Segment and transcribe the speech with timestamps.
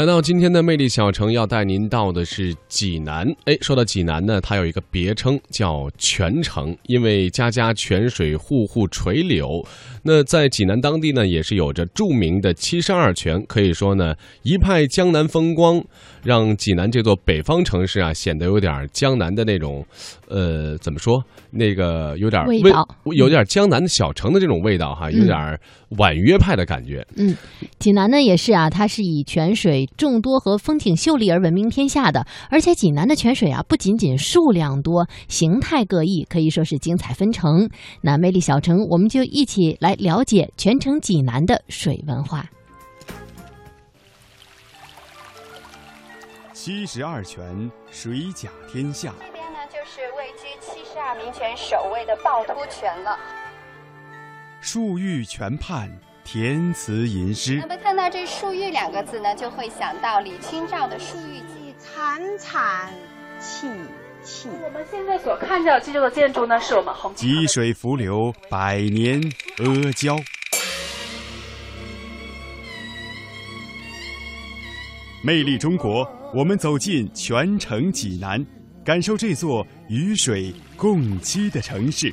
[0.00, 3.30] 来到今天的魅力小城，要带您到的是济南。
[3.44, 9.62] 哎，说到济南呢，它有一个别称叫泉城，因为家家泉水，户户垂柳。
[10.02, 15.84] 那在济南当地呢，也是有着著名的七十二泉，可以说呢，一派江南风光，
[16.24, 19.84] 让济南这座北方城市啊，显得有点江南的那种，
[20.28, 21.22] 呃，怎么说？
[21.50, 25.60] 那个有点味道，有点江南的小城的这种味道哈，有点
[25.98, 27.06] 婉约派的感觉。
[27.16, 27.36] 嗯，
[27.78, 32.26] 济南呢也是啊，它是以泉水众多和风景秀丽而闻名天下的。
[32.50, 37.68] 而且济南的泉水啊，不仅仅数量多，形态各异，可以说是精彩纷呈。
[38.00, 42.44] 那魅力小城，我们就一起来了解泉城济南的水文化。
[46.52, 49.14] 七十二泉，水甲天下。
[49.18, 53.18] 这边呢就是位居七十二名泉首位的趵突泉了。
[54.62, 55.90] 漱玉泉畔，
[56.24, 57.56] 填词吟诗。
[57.56, 61.74] 那么看到这“漱玉”两个字呢，就会想到李清照的《漱玉集》。
[61.82, 62.92] 惨惨
[63.40, 63.68] 戚
[64.22, 64.48] 戚。
[64.62, 69.20] 我们现在所看到这座建筑呢，是我们红积水伏流，百年
[69.58, 70.16] 阿胶。
[75.22, 78.44] 魅力中国，我们走进全城济南。
[78.82, 82.12] 感受这座与水共栖的城市。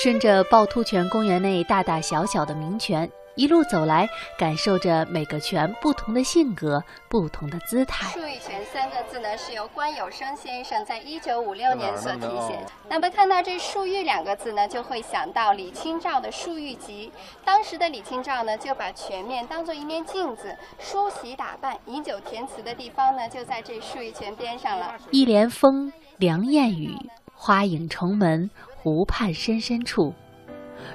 [0.00, 3.10] 顺着趵突泉公园内大大小小的名泉。
[3.34, 8.06] 一路走来，感受着每个泉不同的性格、不同的姿态。
[8.16, 12.56] 漱玉泉三个字呢，是由关有生先生在一九五六年所题写。
[12.88, 17.10] 那么看到这“漱玉”两个字呢，就会想到李清照的《漱玉集》。
[17.44, 24.94] 当时的李清照呢，就把泉面当做一面镜子，梳洗打扮、饮酒填词的地方呢，就在这漱玉泉边上了。
[25.10, 26.96] 一帘风，凉燕雨，
[27.34, 28.50] 花影重门，
[28.88, 30.14] 湖畔深深处。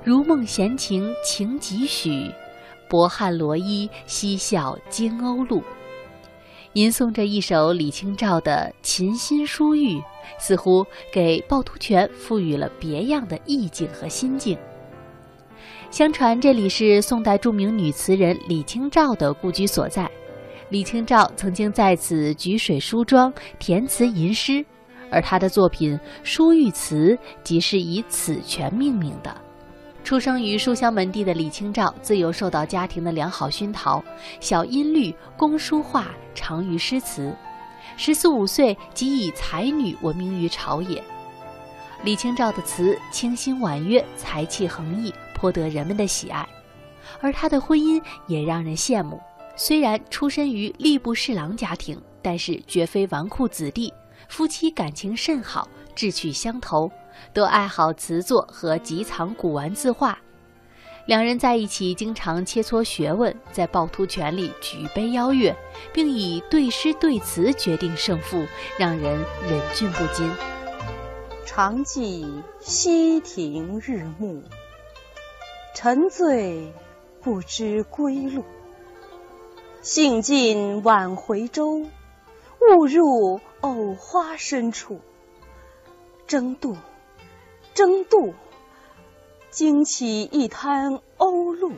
[0.03, 2.31] 如梦闲情情几许，
[2.89, 5.61] 薄汗罗衣嬉笑惊鸥鹭。
[6.73, 9.97] 吟诵着一首李清照的《琴心书玉》，
[10.39, 14.57] 似乎给趵突泉赋予了别样的意境和心境。
[15.91, 20.09] 相传这里是宋代著名女词人李清照的故居所在，
[20.69, 24.65] 李清照曾经在此举水梳妆、填词吟诗，
[25.13, 29.33] 而她的作品《书玉词》即是以此泉命名的。
[30.03, 34.03] 出生于书香门第的李清照，自幼受到家庭的良好熏陶，
[34.41, 37.33] 小音律，工书画，长于诗词。
[37.95, 41.01] 十四五岁即以才女闻名于朝野。
[42.03, 46.45] 李清照的词清新婉约，才气横溢，颇得人们的喜爱。
[47.21, 49.21] 而她的婚姻也让人羡慕。
[49.55, 53.93] 虽然出身于吏部侍郎家庭，但是绝非纨绔子弟，
[54.27, 56.91] 夫妻感情甚好，志趣相投。
[57.31, 60.17] 都爱好词作和集藏古玩字画，
[61.05, 65.55] 两人在一起经常切磋学问，在趵突泉里举杯邀月，
[65.93, 68.45] 并以对诗对词决定胜负，
[68.77, 70.29] 让人忍俊不禁。
[71.45, 74.43] 常记溪亭日暮，
[75.75, 76.73] 沉醉
[77.21, 78.43] 不知归路。
[79.81, 81.85] 兴尽晚回舟，
[82.59, 84.99] 误入藕花深处，
[86.27, 86.75] 争渡。
[87.73, 88.33] 争渡，
[89.49, 91.71] 惊起一滩鸥鹭。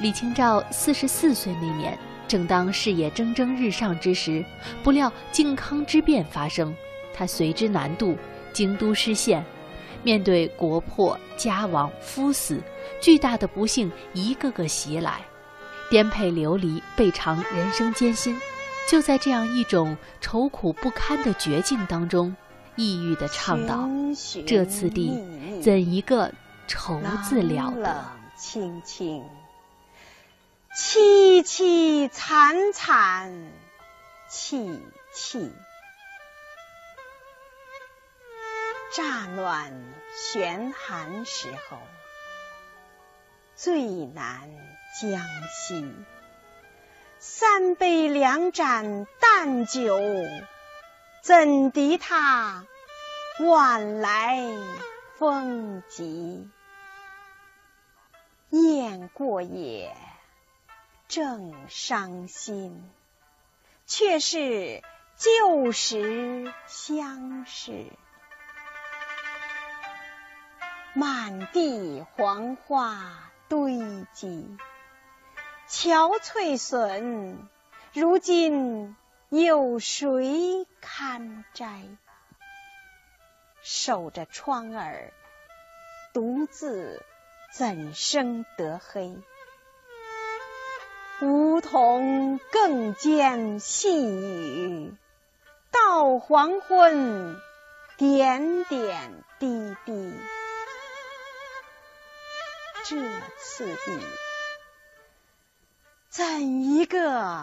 [0.00, 4.44] 李清照四十四岁那年，正当事业蒸蒸日上之时，
[4.84, 6.72] 不料靖康之变发生，
[7.12, 8.16] 她随之南渡，
[8.52, 9.44] 京都失陷。
[10.04, 12.62] 面对国破家亡、夫死，
[13.00, 15.20] 巨大的不幸一个个袭来，
[15.92, 18.40] 颠沛流离，倍尝人生艰辛。
[18.88, 22.34] 就在这样一种愁苦不堪的绝境当中，
[22.76, 23.86] 抑郁的唱道
[24.48, 25.12] ：“这次第，
[25.62, 26.32] 怎一个
[26.66, 28.06] 愁字了得？
[28.38, 29.22] 青青，
[30.74, 33.52] 凄凄惨惨
[34.30, 34.80] 戚
[35.12, 35.52] 戚。
[38.96, 39.74] 乍暖
[40.16, 41.76] 悬寒时候，
[43.54, 44.50] 最难
[45.00, 45.20] 将
[45.50, 45.92] 息。”
[47.18, 49.98] 三杯两盏淡酒，
[51.22, 52.66] 怎敌他
[53.38, 54.40] 晚来
[55.18, 56.50] 风急？
[58.50, 59.96] 雁过也，
[61.06, 62.90] 正伤心，
[63.86, 64.82] 却是
[65.16, 67.86] 旧时相识。
[70.92, 74.56] 满地黄花堆积。
[75.68, 77.36] 憔悴损，
[77.92, 78.96] 如今
[79.28, 81.82] 有谁堪摘？
[83.60, 85.12] 守着窗儿，
[86.14, 87.04] 独自
[87.52, 89.18] 怎生得黑？
[91.20, 94.94] 梧桐更兼细雨，
[95.70, 97.36] 到黄昏，
[97.98, 100.14] 点点滴滴。
[102.92, 102.98] 这
[103.38, 103.98] 次第，
[106.10, 107.42] 怎一个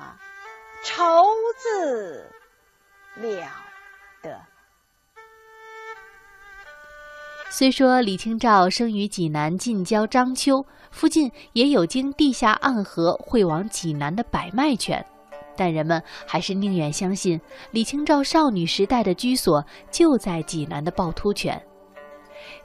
[0.86, 1.04] 愁
[1.58, 2.24] 字
[3.16, 3.52] 了
[4.22, 4.40] 得！
[7.50, 15.04] 虽说李清照生于济南近郊章丘，附近也有经地下暗河汇往济南的百脉泉，
[15.58, 17.42] 但人们还是宁愿相信
[17.72, 21.60] 李清照少女时代的居所就在济南的趵突泉。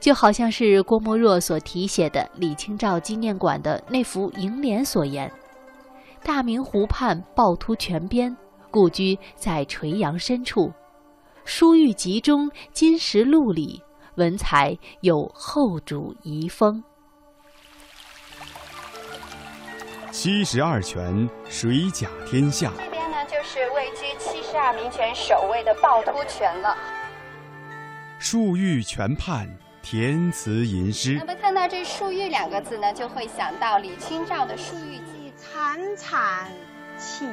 [0.01, 5.31] 就好像是郭沫若所题写的李清照纪念馆的那幅楹联所言
[6.23, 8.37] ：“大明湖畔趵突泉边，
[8.71, 10.73] 故居在垂杨深处。
[11.45, 13.83] 书玉集中金石录里，
[14.17, 16.83] 文才有后主遗风。”
[20.11, 22.73] 七十二泉，水甲天下。
[22.79, 26.77] 这边呢，就是位居七十二名泉首位的趵突泉了。
[28.21, 29.47] 漱玉泉畔。
[29.85, 31.15] 填词吟诗。
[31.19, 35.31] 那么看到这“漱玉”两个字呢，就会想到李清照的《漱玉集》。
[35.37, 36.51] 惨惨
[36.97, 37.27] 戚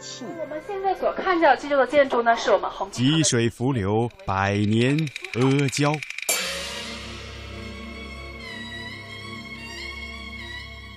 [0.00, 0.24] 戚。
[0.40, 4.98] 我们现在所看到这座建筑呢，是我们红积水浮流，百年
[5.34, 5.94] 阿胶。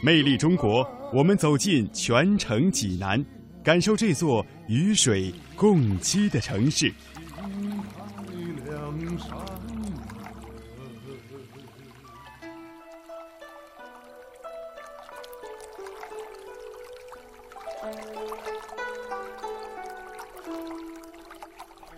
[0.02, 3.24] 魅力中国，我们走进泉城济南，
[3.64, 6.92] 感受这座与水共栖的城市。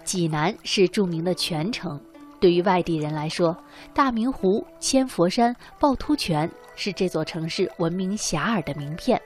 [0.08, 2.00] 济南是著名的泉城，
[2.40, 3.56] 对于外地人来说，
[3.94, 9.20] 大明湖、千佛山、趵突泉是这座城市闻名遐迩的名片；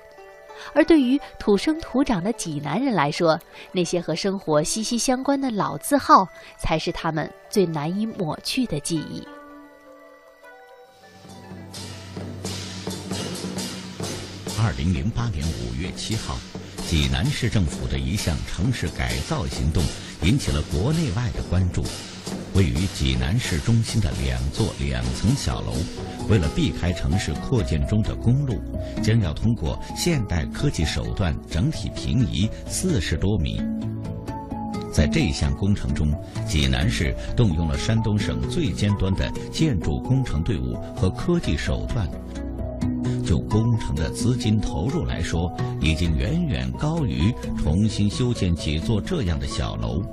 [0.73, 3.39] 而对于土生土长的济南人来说，
[3.71, 9.23] 那些和生活息息相关的老字号才是他们最难以抹去的记忆。
[14.59, 16.35] 二零零八年五月七号。
[16.87, 19.81] 济南市政府的一项城市改造行动
[20.23, 21.83] 引起了国内外的关注。
[22.53, 25.73] 位于济南市中心的两座两层小楼，
[26.29, 28.61] 为了避开城市扩建中的公路，
[29.01, 33.61] 将要通过现代科技手段整体平移四十多米。
[34.91, 36.11] 在这项工程中，
[36.45, 42.05] 济南市动用了山东省最尖端的建筑工程队伍和科技手段。
[43.31, 45.49] 就工程的资金投入来说，
[45.79, 50.03] 已经远远高于重新修建几座这样的小楼。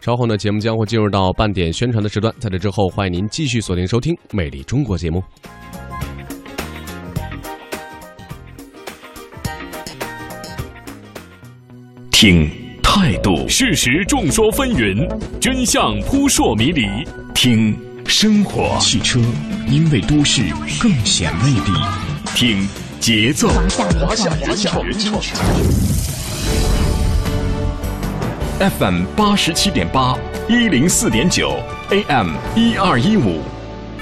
[0.00, 5.22] 稍后呢，节目将会进入到半点宣传的时段，在这之后，欢迎您继续锁定收听《美丽中国》节目。
[12.10, 12.50] 听
[12.82, 16.88] 态度，事实众说纷纭，真相扑朔迷离。
[17.36, 17.87] 听。
[18.08, 19.20] 生活，汽车
[19.68, 20.42] 因为都市
[20.80, 21.78] 更显魅力。
[22.34, 22.66] 听
[22.98, 23.48] 节奏，
[24.00, 24.82] 华夏原创
[28.58, 30.16] ，FM 八十七点八，
[30.48, 31.56] 一零四点九
[31.90, 33.42] ，AM 一二一五，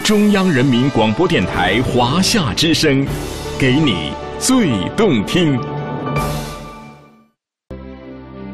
[0.04, 3.04] 中央人民广播电台华夏之声，
[3.58, 5.60] 给你最动听。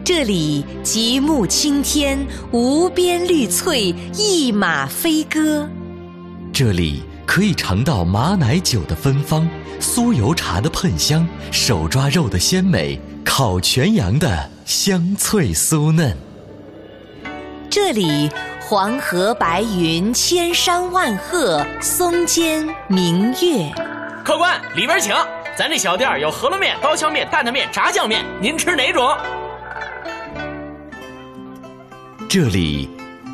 [0.04, 5.68] 这里极目青天，无边绿翠，一马飞歌。
[6.52, 9.48] 这里可以尝到马奶酒的芬芳，
[9.80, 16.16] 酥油茶的喷香，手抓肉的鲜美，烤全羊的香脆酥嫩。
[17.70, 18.28] 这里
[18.60, 23.72] 黄河白云，千山万壑，松间明月。
[24.24, 25.14] 客官，里边请。
[25.56, 29.14] 咱这小店有饸饹面、刀削面、担担面、炸酱面，您吃哪种？
[32.34, 32.88] 这里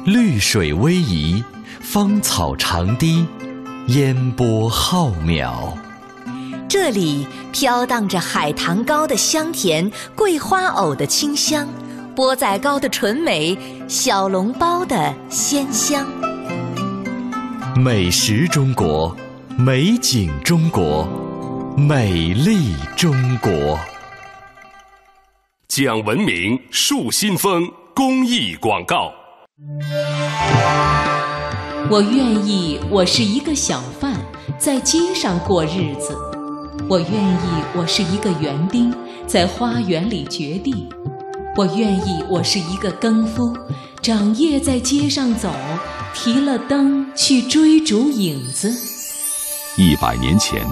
[0.07, 1.45] 绿水逶迤，
[1.81, 3.25] 芳草长堤，
[3.87, 5.73] 烟波浩渺。
[6.69, 11.69] 这里飘荡着海棠糕的香甜，桂花藕的清香，
[12.17, 16.05] 钵仔糕的纯美，小笼包的鲜香。
[17.77, 19.17] 美食中国，
[19.57, 21.09] 美景中国，
[21.77, 23.79] 美丽中国。
[25.69, 27.71] 讲文明树新风。
[27.99, 29.13] 公益广告。
[31.91, 34.15] 我愿意，我是一个小贩，
[34.57, 36.15] 在街上过日子；
[36.89, 38.95] 我愿意，我是一个园丁，
[39.27, 40.89] 在花园里掘地。
[41.57, 43.53] 我愿意，我是一个耕夫，
[44.01, 45.51] 长夜在街上走，
[46.15, 48.73] 提了灯去追逐影子。
[49.77, 50.65] 一百年前，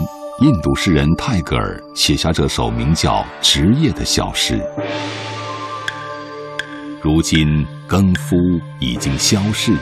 [0.42, 4.62] 印度诗人泰戈尔写下这首名叫《职业》的小诗。
[7.06, 8.34] 如今，耕夫
[8.80, 9.72] 已经消逝，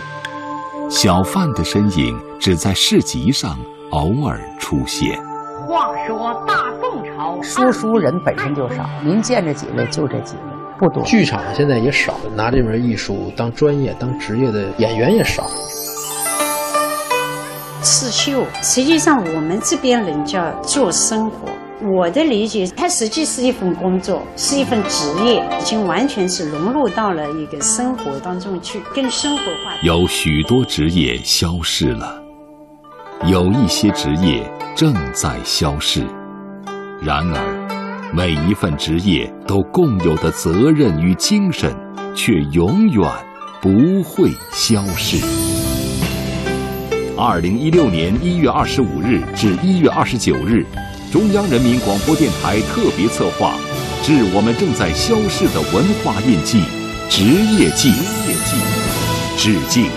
[0.91, 3.57] 小贩的身影只在市集上
[3.93, 5.19] 偶尔出现。
[5.67, 10.43] 话说大宋朝，说书人本身就少，您见着几位就这几位。
[10.79, 15.47] 不多，剧场现在也少，拿这门艺术当专业、当职业的演员也少。
[17.81, 21.49] 刺绣，实际上我们这边人叫做生活。
[21.87, 29.77] 我的理解，它实际是一份工作，是一份职业，已经完全是融入到了一个生活当中去，更生活化。
[29.83, 32.23] 有许多职业消失了，
[33.27, 36.07] 有一些职业正在消逝，
[37.03, 37.65] 然而。
[38.15, 41.75] 每一份职业都共有的责任与精神，
[42.15, 43.03] 却永远
[43.61, 43.71] 不
[44.05, 45.17] 会消逝。
[47.19, 50.65] 二零一六年一月二十五日至一月二十九日，
[51.15, 53.57] 中央人民广播电台特别策划
[54.05, 56.65] 《致我们正在消逝的文化印记——
[57.09, 57.23] 职
[57.57, 57.93] 业记》，
[59.39, 59.89] 致敬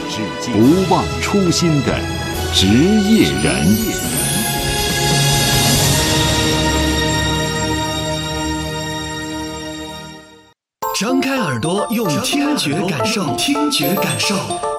[0.54, 2.00] 不忘初心的
[2.54, 4.07] 职业人。
[11.00, 14.36] 张开耳朵，用听觉感受，听觉感受，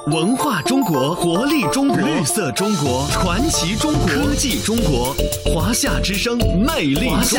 [0.06, 7.38] 文化中国，活力中国，绿色中国，传奇中国，科技中国，华夏之声，魅力中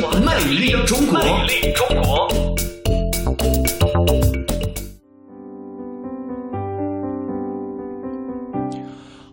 [0.00, 2.28] 国，魅力中国，魅力中国。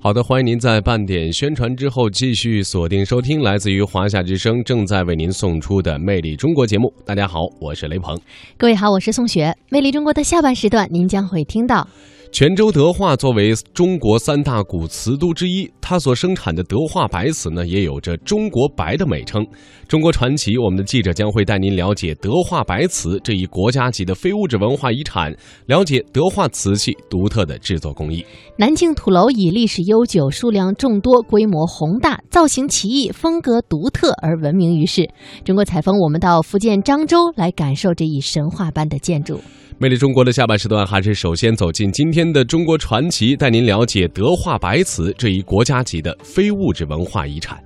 [0.04, 6.94] 好的，欢迎您在半点宣传之后继续锁定收听来自于华夏之声正在为您送出的《魅力中国》节目。
[7.06, 8.20] 大家好，我是雷鹏。
[8.58, 9.46] 各位好，我是宋雪。
[9.70, 11.88] 《魅力中国》的下半时段，您将会听到。
[12.34, 19.46] 泉州德化作为中国三大古瓷都之一，它所生产的德化白瓷呢，也有着“中国白”的美称。
[19.88, 25.32] 中国传奇，我们的记者将会带您了解德化白瓷这一国家级的非物质文化遗产，
[25.68, 28.26] 了解德化瓷器独特的制作工艺。
[28.58, 35.08] 南京土楼以历史悠久、数量众多、规模宏大、造型奇异、风格独特而闻名于世。
[35.46, 39.40] 中国采风，我们到福建漳州来感受这一神话般的建筑。
[39.80, 47.62] 魅力中国的下半时段，还是首先走进今天的中国传奇，带您了解德化白瓷这一国家级的非物质文化遗产。